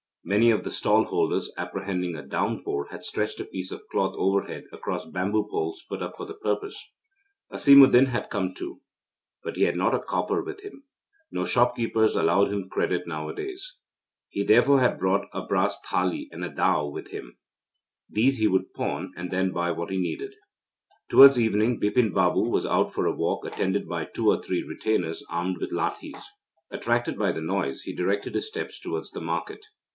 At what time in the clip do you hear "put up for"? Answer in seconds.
5.89-6.25